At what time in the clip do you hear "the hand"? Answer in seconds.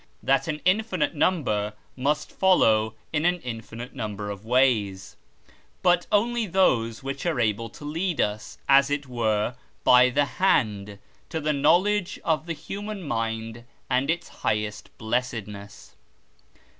10.09-10.97